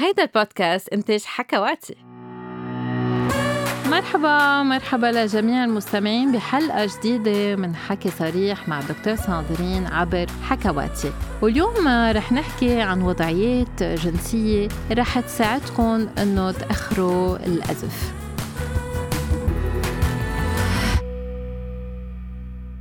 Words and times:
هيدا 0.00 0.22
البودكاست 0.22 0.88
إنتاج 0.88 1.22
حكواتي. 1.24 1.96
مرحبا 3.86 4.62
مرحبا 4.62 5.06
لجميع 5.06 5.64
المستمعين 5.64 6.32
بحلقة 6.32 6.88
جديدة 6.98 7.56
من 7.56 7.76
حكي 7.76 8.10
صريح 8.10 8.68
مع 8.68 8.80
دكتور 8.80 9.16
صادرين 9.16 9.86
عبر 9.86 10.26
حكواتي. 10.42 11.12
واليوم 11.42 11.88
رح 11.88 12.32
نحكي 12.32 12.80
عن 12.80 13.02
وضعيات 13.02 13.82
جنسية 13.82 14.68
رح 14.92 15.20
تساعدكم 15.20 16.08
إنه 16.18 16.52
تأخروا 16.52 17.36
الأزف. 17.36 18.17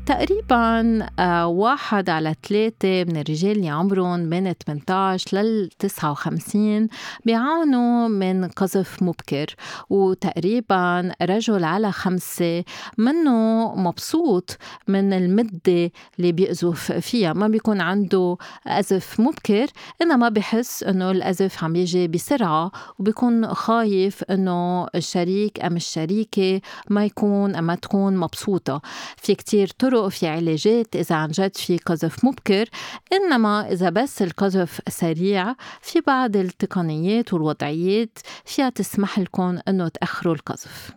تقريبا 0.08 1.00
آه، 1.20 1.48
واحد 1.48 2.10
على 2.10 2.36
ثلاثة 2.48 3.04
من 3.04 3.18
الرجال 3.18 3.52
اللي 3.52 3.70
عمرهم 3.70 4.30
بين 4.30 4.54
18 4.54 5.38
لل 5.38 5.70
59 5.80 6.88
بيعانوا 7.26 8.08
من 8.08 8.48
قذف 8.48 9.04
مبكر. 9.04 9.56
وتقريبا 9.90 11.12
رجل 11.22 11.64
على 11.64 11.92
خمسة 11.92 12.64
منه 12.98 13.76
مبسوط 13.76 14.58
من 14.88 15.14
المدة 15.14 15.92
اللي 16.20 16.32
بيقذف 16.32 16.92
فيها. 16.92 17.34
ما 17.34 17.48
بيكون 17.48 17.82
عنده 17.82 18.38
أزف 18.68 19.20
مبكر 19.20 19.68
إنما 20.02 20.30
بحس 20.30 20.84
إنه 20.84 21.12
الأزف 21.12 21.64
عم 21.64 21.76
يجي 21.76 22.08
بسرعة 22.08 22.72
وبيكون 23.00 23.48
خايف 23.54 24.24
إنه 24.24 24.88
الشريك 24.96 25.66
أم 25.66 25.76
الشريكة 25.76 26.62
ما 26.90 27.06
يكون 27.06 27.56
أما 27.56 27.76
تكون 27.76 28.18
مبسوطة. 28.18 28.82
في 29.18 29.36
كتير 29.36 29.68
طرق 29.80 29.97
طرق 29.98 30.08
في 30.08 30.28
علاجات 30.28 30.96
إذا 30.96 31.16
عن 31.16 31.32
جد 31.32 31.58
في 31.58 31.78
قذف 31.78 32.26
مبكر 32.26 32.70
إنما 33.14 33.72
إذا 33.72 33.90
بس 33.90 34.22
القذف 34.22 34.82
سريع 34.90 35.56
في 35.82 36.02
بعض 36.08 36.36
التقنيات 36.36 37.34
والوضعيات 37.34 38.20
فيها 38.46 38.70
تسمح 38.70 39.20
لكم 39.20 39.60
إنه 39.68 39.88
تأخروا 39.88 40.34
القذف. 40.34 40.97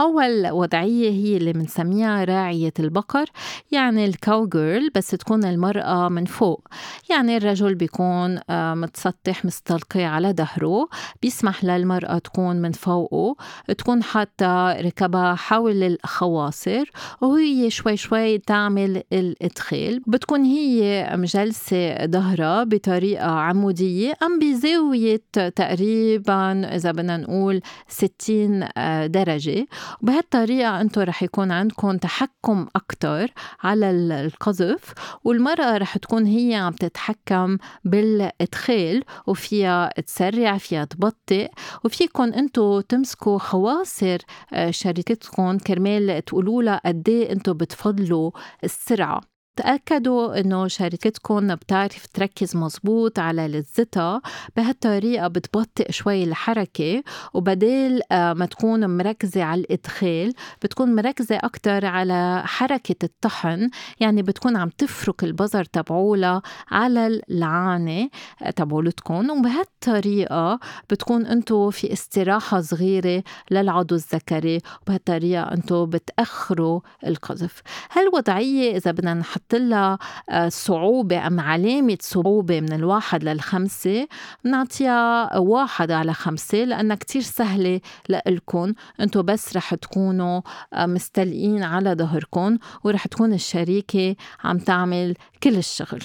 أول 0.00 0.50
وضعية 0.50 1.10
هي 1.10 1.36
اللي 1.36 1.52
بنسميها 1.52 2.24
راعية 2.24 2.72
البقر 2.80 3.26
يعني 3.72 4.04
الكاو 4.04 4.48
جيرل 4.48 4.90
بس 4.94 5.08
تكون 5.08 5.44
المرأة 5.44 6.08
من 6.08 6.24
فوق. 6.24 6.68
يعني 7.10 7.36
الرجل 7.36 7.74
بيكون 7.74 8.38
آه، 8.50 8.74
متسطح 8.74 9.44
مستلقي 9.44 10.04
على 10.04 10.32
ظهره 10.32 10.88
بيسمح 11.22 11.64
للمرأة 11.64 12.18
تكون 12.18 12.56
من 12.56 12.72
فوقه 12.72 13.36
تكون 13.78 14.02
حتى 14.02 14.76
ركبها 14.80 15.34
حول 15.34 15.82
الخواصر 15.82 16.90
وهي 17.20 17.70
شوي 17.70 17.96
شوي 17.96 18.38
تعمل 18.38 19.02
الإدخال 19.12 20.02
بتكون 20.06 20.44
هي 20.44 21.10
مجلسة 21.16 22.06
ظهرها 22.06 22.64
بطريقة 22.64 23.30
عمودية 23.30 24.14
أم 24.22 24.38
بزاوية 24.38 25.22
تقريبا 25.32 26.76
إذا 26.76 26.92
بدنا 26.92 27.16
نقول 27.16 27.60
60 27.88 28.68
آه، 28.76 29.06
درجة 29.46 29.66
وبهالطريقة 30.02 30.80
أنتم 30.80 31.00
رح 31.00 31.22
يكون 31.22 31.52
عندكم 31.52 31.96
تحكم 31.96 32.66
أكتر 32.76 33.32
على 33.62 33.90
القذف 33.90 34.94
والمرأة 35.24 35.76
رح 35.76 35.96
تكون 35.96 36.26
هي 36.26 36.54
عم 36.54 36.72
تتحكم 36.72 37.58
بالإدخال 37.84 39.04
وفيها 39.26 39.90
تسرع 40.06 40.58
فيها 40.58 40.84
تبطئ 40.84 41.50
وفيكم 41.84 42.22
أنتم 42.22 42.80
تمسكوا 42.80 43.38
خواصر 43.38 44.18
آه، 44.52 44.70
شريكتكم 44.70 45.58
كرمال 45.58 46.24
تقولوا 46.24 46.62
لها 46.62 46.80
قد 46.86 47.08
إيه 47.08 47.32
أنتم 47.32 47.52
بتفضلوا 47.52 48.30
السرعة. 48.64 49.35
تأكدوا 49.56 50.40
إنه 50.40 50.68
شركتكم 50.68 51.54
بتعرف 51.54 52.06
تركز 52.06 52.56
مزبوط 52.56 53.18
على 53.18 53.48
لذتها 53.48 54.20
بهالطريقة 54.56 55.28
بتبطئ 55.28 55.92
شوي 55.92 56.24
الحركة 56.24 57.02
وبدال 57.34 58.12
آه، 58.12 58.32
ما 58.32 58.46
تكون 58.46 58.96
مركزة 58.96 59.42
على 59.42 59.60
الإدخال 59.60 60.32
بتكون 60.62 60.94
مركزة 60.94 61.36
أكتر 61.36 61.86
على 61.86 62.42
حركة 62.44 63.04
الطحن 63.04 63.70
يعني 64.00 64.22
بتكون 64.22 64.56
عم 64.56 64.68
تفرك 64.68 65.24
البزر 65.24 65.64
تبعولها 65.64 66.42
على 66.70 67.20
العانة 67.30 68.08
آه، 68.42 68.50
تبعولتكم. 68.50 69.30
وبهالطريقة 69.30 70.60
بتكون 70.90 71.26
أنتو 71.26 71.70
في 71.70 71.92
استراحة 71.92 72.60
صغيرة 72.60 73.22
للعضو 73.50 73.94
الذكري 73.94 74.60
وبهالطريقة 74.82 75.42
أنتو 75.42 75.86
بتأخروا 75.86 76.80
القذف. 77.06 77.62
هالوضعية 77.92 78.76
إذا 78.76 78.90
بدنا 78.90 79.14
نحط 79.14 79.45
نحط 79.46 79.54
لها 79.54 79.98
آه، 80.30 80.48
صعوبة 80.48 81.26
أم 81.26 81.40
علامة 81.40 81.98
صعوبة 82.00 82.60
من 82.60 82.72
الواحد 82.72 83.24
للخمسة. 83.24 84.08
بنعطيها 84.44 85.38
واحد 85.38 85.90
على 85.90 86.12
خمسة 86.14 86.58
لأنها 86.58 86.96
كتير 86.96 87.22
سهلة 87.22 87.80
لإلكن. 88.08 88.74
أنتو 89.00 89.22
بس 89.22 89.56
رح 89.56 89.74
تكونوا 89.74 90.40
آه، 90.72 90.86
مستلقين 90.86 91.62
على 91.62 91.94
ظهركن 91.94 92.58
ورح 92.84 93.06
تكون 93.06 93.32
الشريكة 93.32 94.16
عم 94.44 94.58
تعمل 94.58 95.14
كل 95.42 95.56
الشغل. 95.56 96.02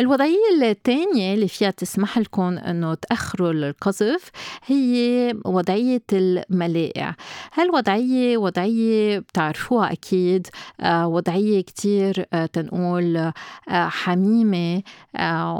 الوضعية 0.00 0.36
الثانية 0.62 1.34
اللي 1.34 1.48
فيها 1.48 1.70
تسمح 1.70 2.18
لكم 2.18 2.58
إنه 2.58 2.94
تأخروا 2.94 3.50
القذف 3.52 4.30
هي 4.66 5.34
وضعية 5.44 6.02
الملائع 6.12 7.14
هالوضعية 7.54 8.36
وضعية 8.36 9.18
بتعرفوها 9.18 9.92
أكيد 9.92 10.46
آه، 10.80 11.06
وضعية 11.06 11.60
كتير 11.60 12.26
آه، 12.32 12.46
تنقول 12.46 13.16
آه، 13.16 13.32
حميمة 13.68 14.82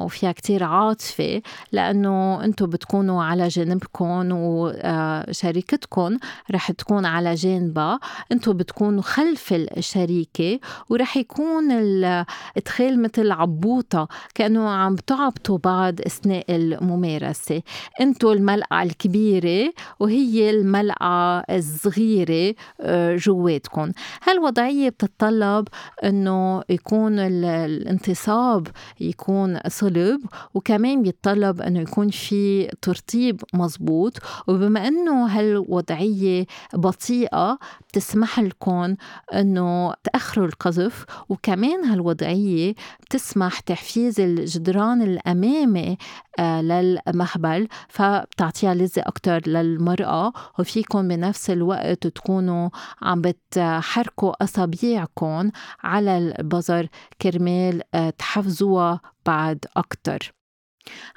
وفيها 0.03 0.33
كتير 0.33 0.65
عاطفة 0.65 1.43
لأنه 1.73 2.45
أنتم 2.45 2.67
بتكونوا 2.67 3.23
على 3.23 3.49
جانبكم 3.49 4.29
وشريكتكم 4.33 6.19
رح 6.51 6.71
تكون 6.71 7.07
على 7.07 7.35
جانبها. 7.35 8.01
أنتم 8.33 8.53
بتكونوا 8.53 9.03
خلف 9.03 9.53
الشريكة 9.53 10.61
ورح 10.89 11.17
يكون 11.17 11.73
الإدخال 11.73 13.03
مثل 13.03 13.33
عبوطة 13.33 14.09
كانوا 14.35 14.71
عم 14.71 14.97
تعبطوا 14.97 15.59
بعض 15.59 16.01
أثناء 16.01 16.45
الممارسة. 16.57 17.63
أنتوا 18.01 18.33
الملعقه 18.33 18.83
الكبيرة 18.83 19.73
وهي 20.01 20.51
الملعقه 20.51 21.39
الصغيرة 21.51 22.55
آه، 22.81 23.17
جواتكم. 23.17 23.93
هالوضعية 24.23 24.89
بتتطلب 24.89 25.69
إنه 26.05 26.63
يكون 26.69 27.19
الانتصاب 27.19 28.67
يكون 29.01 29.59
صلب 29.69 30.21
وكمان 30.55 31.03
بيتطلب 31.03 31.61
إنه 31.61 31.81
يكون 31.81 32.09
في 32.11 32.69
ترطيب 32.83 33.41
مزبوط 33.55 34.19
وبما 34.49 34.89
إنه 34.89 35.27
هالوضعية 35.27 36.47
بطيئة 36.75 37.59
بتسمح 37.89 38.41
لكم 38.41 38.97
إنه 39.35 39.95
تأخروا 40.05 40.47
القذف 40.47 41.05
وكمان 41.29 41.85
هالوضعية 41.85 42.75
بتسمح 43.01 43.61
تحفيز 43.61 44.10
الجدران 44.19 45.03
الأمامي 45.03 45.97
آه، 46.39 46.63
للمهبل 46.63 47.69
فبتعطيها 47.89 48.75
لذة 48.75 49.03
أكتر 49.07 49.49
للمرأة 49.49 50.33
وفيكم 50.59 51.09
بنفس 51.09 51.51
الوقت 51.51 52.07
تكونوا 52.07 52.69
عم 53.03 53.23
بتحركوا 53.23 54.45
أصابيعكم 54.45 55.51
على 55.83 56.19
البظر 56.19 56.89
كرمال 57.23 57.83
آه، 57.95 58.11
تحفزوها 58.11 59.01
بعد 59.27 59.65
أكتر. 59.77 60.40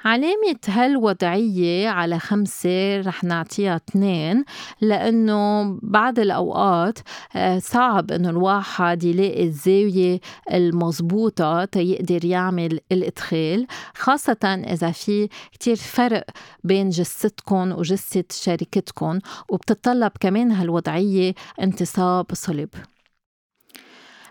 علامة 0.04 0.56
هالوضعية 0.68 1.88
على 1.88 2.18
خمسة 2.18 3.00
رح 3.00 3.24
نعطيها 3.24 3.76
اثنين 3.76 4.44
لأنه 4.80 5.78
بعض 5.82 6.18
الأوقات 6.18 6.98
آه، 7.36 7.58
صعب 7.58 8.12
إنه 8.12 8.30
الواحد 8.30 9.04
يلاقي 9.04 9.42
الزاوية 9.42 10.20
المضبوطة 10.52 11.64
تيقدر 11.64 12.24
يعمل 12.24 12.80
الإدخال 12.92 13.66
خاصة 13.94 14.62
إذا 14.66 14.90
في 14.90 15.28
كتير 15.52 15.76
فرق 15.76 16.24
بين 16.64 16.88
جثتكم 16.88 17.72
وجثة 17.72 18.24
شريكتكم 18.30 19.18
وبتطلب 19.48 20.12
كمان 20.20 20.52
هالوضعية 20.52 21.34
انتصاب 21.60 22.26
صلب 22.32 22.68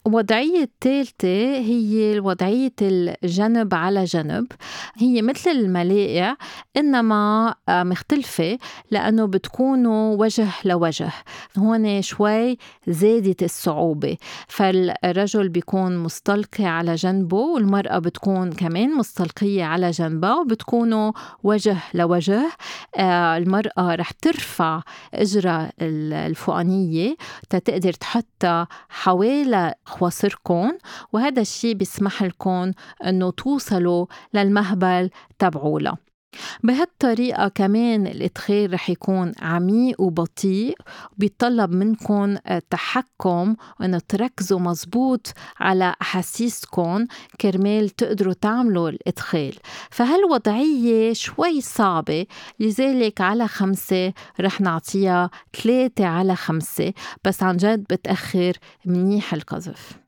الوضعية 0.08 0.64
الثالثة 0.64 1.58
هي 1.58 2.20
وضعية 2.20 2.74
الجنب 2.82 3.74
على 3.74 4.04
جنب. 4.04 4.48
هي 4.96 5.22
مثل 5.22 5.50
الملائع 5.52 6.38
إنما 6.78 7.56
آه، 7.70 7.84
مختلفة 7.84 8.58
لأنه 8.92 9.26
بتكونوا 9.26 10.16
وجه 10.16 10.48
لوجه. 10.66 11.12
هون 11.58 12.02
شوي 12.02 12.58
زادت 12.88 13.44
الصعوبة. 13.44 14.18
فالرجل 14.48 15.50
بيكون 15.50 15.98
مستلقي 15.98 16.66
على 16.66 16.96
جنبه 16.96 17.38
والمرأة 17.38 18.00
بتكون 18.00 18.52
كمان 18.52 18.96
مستلقية 18.96 19.64
على 19.64 19.92
جنبها 19.92 20.36
وبتكونوا 20.36 21.12
وجه 21.44 21.78
لوجه. 21.94 22.52
آه، 22.98 23.38
المرأة 23.38 23.96
رح 23.96 24.12
ترفع 24.12 24.82
إجرة 25.14 25.70
الفوقانية 25.82 27.16
تتقدر 27.50 27.94
تحطها 27.94 28.68
حوالي 28.90 29.74
خواصركم 29.94 30.72
وهذا 31.14 31.42
الشيء 31.42 31.74
بيسمح 31.74 32.24
لكم 32.24 32.72
إنه 33.08 33.32
توصلوا 33.32 34.06
للمهبل 34.34 35.10
تبعولها 35.40 35.98
بهالطريقة 36.64 37.48
كمان 37.48 38.08
الإدخال 38.08 38.74
رح 38.74 38.90
يكون 38.90 39.32
عميق 39.40 40.02
وبطيء 40.02 40.78
وبيتطلب 41.16 41.72
منكم 41.72 42.36
تحكم 42.70 43.56
وإنه 43.80 44.02
تركزوا 44.08 44.60
مزبوط 44.60 45.34
على 45.60 45.96
أحاسيسكم 46.02 47.06
كرمال 47.42 47.90
تقدروا 47.90 48.34
تعملوا 48.34 48.90
الإدخال 48.90 49.54
فهالوضعية 49.92 51.14
شوي 51.14 51.62
صعبة؟ 51.62 52.26
لذلك 52.60 53.22
على 53.22 53.48
خمسة 53.48 54.14
رح 54.40 54.62
نعطيها 54.62 55.30
ثلاثة 55.64 56.06
على 56.06 56.36
خمسة 56.36 56.94
بس 57.26 57.44
عن 57.44 57.58
جد 57.58 57.84
بتأخر 57.84 58.54
منيح 58.86 59.34
القذف. 59.34 60.03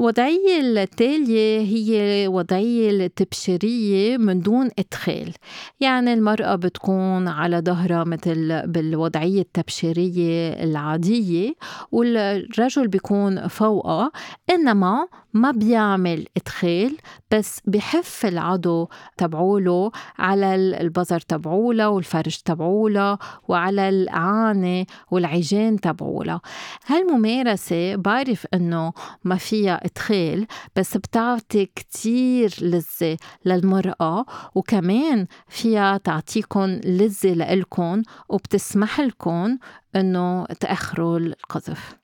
الوضعية 0.00 0.60
التالية 0.60 1.60
هي 1.60 2.28
وضعية 2.28 2.90
التبشيرية 2.90 4.16
من 4.16 4.40
دون 4.40 4.68
إدخال. 4.78 5.32
يعني 5.80 6.12
المرأة 6.12 6.54
بتكون 6.54 7.28
على 7.28 7.58
ظهرها 7.60 8.04
مثل 8.04 8.62
بالوضعية 8.66 9.40
التبشيرية 9.40 10.52
العادية 10.64 11.54
والرجل 11.92 12.88
بيكون 12.88 13.48
فوقها 13.48 14.10
إنما 14.50 15.06
ما 15.32 15.50
بيعمل 15.50 16.26
إدخال 16.36 16.96
بس 17.30 17.60
بحف 17.64 18.26
العضو 18.26 18.88
تبعوله 19.16 19.90
على 20.18 20.54
البظر 20.54 21.20
تبعوله 21.20 21.88
والفرج 21.88 22.36
تبعوله 22.44 23.18
وعلى 23.48 23.88
الأعانة 23.88 24.86
والعجين 25.10 25.80
تبعوله. 25.80 26.40
هالممارسة 26.86 27.96
بعرف 27.96 28.46
إنه 28.54 28.92
ما 29.24 29.36
فيها 29.36 29.84
إدخال 29.84 30.46
بس 30.76 30.96
بتعطي 30.96 31.66
كتير 31.66 32.54
لذة 32.60 33.16
للمرأة 33.44 34.26
وكمان 34.54 35.26
فيها 35.48 35.96
تعطيكم 35.96 36.66
لذة 36.84 37.34
لإلكن 37.34 38.02
وبتسمح 38.28 39.00
لكم 39.00 39.58
إنه 39.96 40.44
تأخروا 40.44 41.18
القذف. 41.18 41.99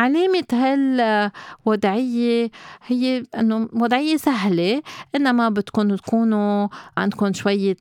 علامة 0.00 0.44
هالوضعية 0.52 2.50
هي 2.86 3.24
إنه 3.38 3.68
وضعية 3.72 4.16
سهلة 4.16 4.82
إنما 5.14 5.48
بدكم 5.48 5.94
تكونوا 5.94 6.68
عندكم 6.96 7.32
شوية 7.32 7.76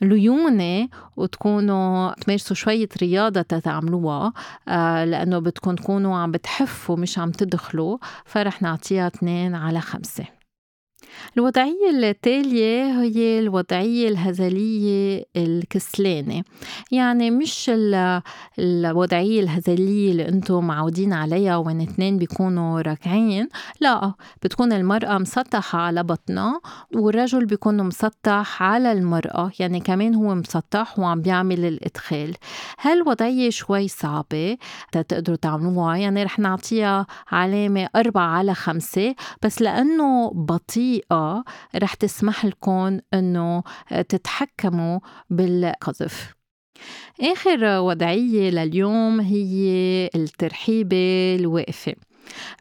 ليونة 0.00 0.88
وتكونوا 1.16 2.12
تمارسوا 2.12 2.56
شوية 2.56 2.88
رياضة 3.02 3.42
تتعملوها 3.42 4.32
آه، 4.68 5.04
لأنه 5.04 5.38
بدكم 5.38 5.74
تكونوا 5.74 6.16
عم 6.16 6.30
بتحفوا 6.30 6.96
مش 6.96 7.18
عم 7.18 7.30
تدخلوا 7.30 7.98
فرح 8.24 8.62
نعطيها 8.62 9.06
اثنين 9.06 9.54
على 9.54 9.80
خمسة. 9.80 10.39
الوضعية 11.36 11.90
التالية 11.90 13.00
هي 13.02 13.38
الوضعية 13.38 14.08
الهزلية 14.08 15.24
الكسلانة. 15.36 16.42
يعني 16.92 17.30
مش 17.30 17.70
الوضعية 18.58 19.40
الهزلية 19.40 20.10
اللي 20.10 20.28
أنتم 20.28 20.64
معودين 20.64 21.12
عليها 21.12 21.56
وين 21.56 21.80
اثنين 21.80 22.18
بيكونوا 22.18 22.80
راكعين. 22.80 23.48
لا 23.80 24.12
بتكون 24.42 24.72
المرأة 24.72 25.18
مسطحة 25.18 25.78
على 25.78 26.02
بطنها 26.02 26.60
والرجل 26.94 27.46
بيكون 27.46 27.82
مسطح 27.82 28.62
على 28.62 28.92
المرأة. 28.92 29.52
يعني 29.60 29.80
كمان 29.80 30.14
هو 30.14 30.34
مسطح 30.34 30.98
وعم 30.98 31.20
بيعمل 31.20 31.64
الإدخال. 31.64 32.34
هالوضعية 32.80 33.50
شوي 33.50 33.88
صعبة 33.88 34.56
تقدروا 34.92 35.36
تعملوها. 35.36 35.96
يعني 35.96 36.24
رح 36.24 36.38
نعطيها 36.38 37.06
علامة 37.28 37.88
أربعة 37.96 38.26
على 38.26 38.54
خمسة. 38.54 39.14
بس 39.42 39.62
لأنه 39.62 40.30
بطيء 40.34 41.04
طريقة 41.10 41.44
رح 41.76 41.94
تسمح 41.94 42.44
لكم 42.44 42.98
إنه 43.14 43.62
تتحكموا 44.08 45.00
بالقذف. 45.30 46.34
آخر 47.20 47.78
وضعية 47.80 48.50
لليوم 48.50 49.20
هي 49.20 50.10
الترحيبة 50.14 51.36
الواقفة. 51.40 51.94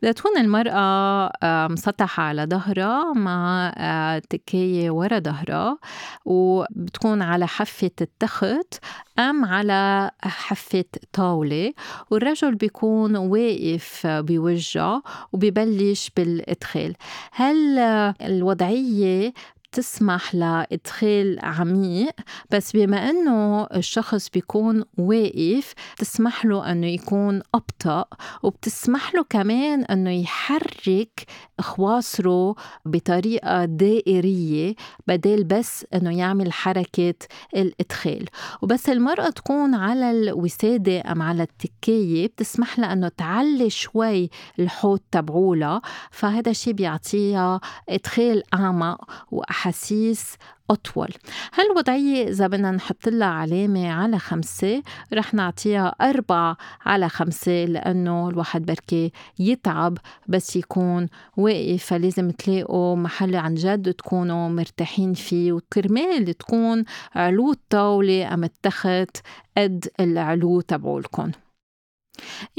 بدها 0.02 0.12
تكون 0.12 0.38
المرأة 0.38 1.30
مسطحة 1.68 2.24
على 2.24 2.46
ظهرها 2.46 3.14
مع 3.14 3.72
آه، 3.78 4.20
تكاية 4.20 4.92
ورا 4.92 5.20
ظهرها 5.20 5.78
وبتكون 6.26 7.22
على 7.22 7.48
حفة 7.48 7.92
التخت 8.02 8.76
أم 9.20 9.46
على 9.46 10.12
حفة 10.22 10.86
طاولة. 11.14 11.74
والرجل 12.12 12.56
بيكون 12.56 13.16
واقف 13.16 14.08
بوجهه 14.08 15.04
وبيبلش 15.34 16.12
بالإدخال. 16.18 16.96
هل 17.32 17.80
الوضعية 18.22 19.34
بتسمح 19.72 20.36
لإدخال 20.36 21.40
عميق 21.44 22.14
بس 22.52 22.72
بما 22.72 23.10
إنه 23.10 23.64
الشخص 23.64 24.30
بيكون 24.30 24.84
واقف 24.98 25.74
بتسمح 25.98 26.46
له 26.46 26.72
إنه 26.72 26.88
يكون 26.88 27.42
أبطأ 27.56 28.06
وبتسمح 28.44 29.16
له 29.16 29.24
كمان 29.30 29.84
إنه 29.84 30.22
يحرك 30.22 31.26
خواصره 31.60 32.56
بطريقة 32.86 33.66
دائرية 33.66 34.76
بدل 35.08 35.44
بس 35.44 35.86
إنه 35.94 36.18
يعمل 36.18 36.54
حركة 36.54 37.14
الإدخال. 37.56 38.26
وبس 38.62 38.90
المرأة 38.90 39.30
تكون 39.30 39.76
على 39.76 40.12
الوسادة 40.12 41.12
أم 41.12 41.22
على 41.22 41.44
التكاية 41.44 42.28
بتسمح 42.28 42.80
لها 42.80 42.94
إنه 42.94 43.08
تعلي 43.08 43.70
شوي 43.70 44.30
الحوض 44.60 45.00
تبعولها. 45.12 45.82
فهذا 46.12 46.52
الشيء 46.52 46.74
بيعطيها 46.74 47.62
إدخال 47.90 48.44
أعمق 48.54 49.12
وأحسن 49.32 49.70
أحاسيس 49.70 50.36
أطول. 50.70 51.10
هالوضعية 51.54 52.28
إذا 52.28 52.48
بدنا 52.48 52.72
نحط 52.72 53.10
لها 53.10 53.28
علامة 53.28 53.92
على 53.92 54.20
خمسة 54.20 54.84
رح 55.14 55.34
نعطيها 55.34 55.96
أربعة 56.02 56.58
على 56.86 57.10
خمسة 57.10 57.66
لأنه 57.66 58.30
الواحد 58.30 58.66
بركي 58.66 59.12
يتعب 59.40 59.98
بس 60.28 60.56
يكون 60.56 61.08
واقف 61.50 61.86
فلازم 61.86 62.32
تلاقوا 62.32 62.96
محل 62.96 63.36
عن 63.36 63.56
جد 63.56 63.94
تكونوا 63.94 64.50
مرتاحين 64.50 65.14
فيه. 65.14 65.52
وكرمال 65.54 66.34
تكون 66.34 66.84
علو 67.16 67.52
الطاولة 67.52 68.34
أم 68.34 68.44
التخت 68.44 69.18
قد 69.58 69.88
العلو 70.00 70.62
تبعولكم 70.62 71.32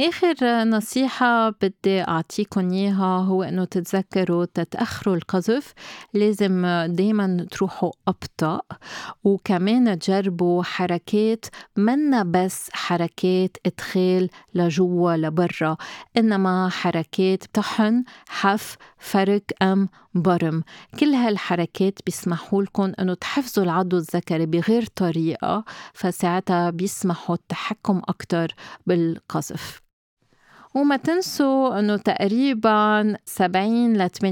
آخر 0.00 0.64
نصيحة 0.64 1.50
بدي 1.50 2.02
أعطيكم 2.02 2.70
إياها 2.70 3.18
هو 3.18 3.42
إنه 3.42 3.64
تتذكروا 3.64 4.44
تتأخروا 4.44 5.16
القذف. 5.16 5.74
لازم 6.14 6.66
دايما 6.88 7.46
تروحوا 7.50 7.90
أبطأ 8.08 8.60
وكمان 9.24 9.98
تجربوا 9.98 10.62
حركات 10.62 11.44
منا 11.76 12.22
بس 12.22 12.70
حركات 12.72 13.56
إدخال 13.66 14.28
لجوا 14.54 15.16
لبرا 15.16 15.76
إنما 16.16 16.68
حركات 16.68 17.44
طحن 17.54 18.04
حف 18.28 18.76
فرك 18.98 19.52
أم 19.62 19.88
برم 20.14 20.62
كل 21.00 21.06
هالحركات 21.06 21.98
بيسمحوا 22.06 22.62
لكم 22.62 22.92
إنه 23.00 23.14
تحفزوا 23.14 23.64
العضو 23.64 23.96
الذكري 23.96 24.46
بغير 24.46 24.86
طريقة 24.86 25.64
فساعتها 25.94 26.70
بيسمحوا 26.70 27.34
التحكم 27.34 28.02
أكتر 28.08 28.54
بالقذف. 28.86 29.89
وما 30.74 30.96
تنسوا 30.96 31.78
إنه 31.78 31.96
تقريبا 31.96 33.16
70 33.24 33.96
ل 33.96 34.10
80% 34.10 34.24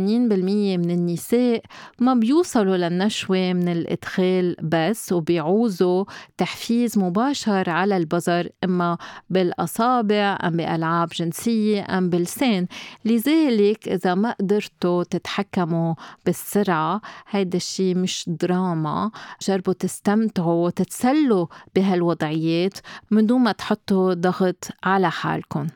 من 0.79 0.91
النساء 0.91 1.63
ما 1.99 2.15
بيوصلوا 2.15 2.77
للنشوة 2.77 3.53
من 3.53 3.69
الإدخال 3.69 4.57
بس 4.63 5.13
وبيعوزوا 5.13 6.05
تحفيز 6.37 6.99
مباشر 6.99 7.71
على 7.71 7.97
البظر 7.97 8.49
إما 8.65 8.99
بالأصابع 9.31 10.39
أم 10.45 10.57
بألعاب 10.57 11.09
جنسية 11.09 11.99
أم 11.99 12.11
بلسان. 12.11 12.67
لذلك 13.05 13.89
إذا 13.89 14.15
ما 14.15 14.33
قدرتوا 14.41 15.03
تتحكموا 15.05 15.95
بالسرعة 16.27 17.01
هيدا 17.31 17.57
الشيء 17.57 17.97
مش 17.97 18.25
دراما. 18.27 19.11
جربوا 19.43 19.73
تستمتعوا 19.73 20.67
وتتسلوا 20.67 21.47
بهالوضعيات 21.75 22.79
من 23.11 23.27
دون 23.27 23.41
ما 23.41 23.53
تحطوا 23.53 24.15
ضغط 24.15 24.69
على 24.85 25.11
حالكم. 25.11 25.67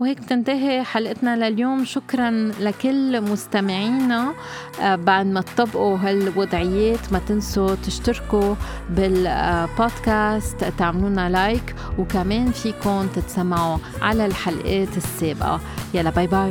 وهيك 0.00 0.20
بتنتهي 0.20 0.84
حلقتنا 0.84 1.36
لليوم. 1.50 1.84
شكرا 1.84 2.30
لكل 2.60 3.20
مستمعينا. 3.20 4.34
آه، 4.80 4.96
بعد 4.96 5.26
ما 5.26 5.40
تطبقوا 5.40 5.98
هالوضعيات 5.98 7.12
ما 7.12 7.18
تنسوا 7.18 7.74
تشتركوا 7.74 8.54
بالبودكاست 8.90 10.64
تعملونا 10.78 11.30
like 11.30 11.74
وكمان 11.98 12.50
فيكم 12.50 13.06
تتسمعوا 13.06 13.78
على 14.02 14.26
الحلقات 14.26 14.96
السابقة. 14.96 15.60
يلا 15.94 16.10
bye 16.10 16.26
bye 16.26 16.50